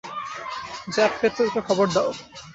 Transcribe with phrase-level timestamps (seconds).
[0.93, 2.09] য্যাপ প্যাট্রোলকে খবর দাও।